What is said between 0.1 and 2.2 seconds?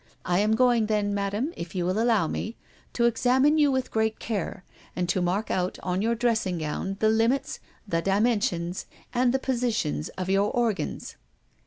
I am going, then, Madame, if you will